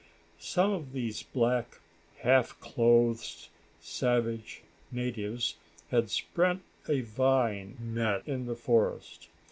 [0.39, 1.79] Some of these black,
[2.21, 5.57] half clothed, savage natives
[5.91, 9.29] had spread a vine net in the forest.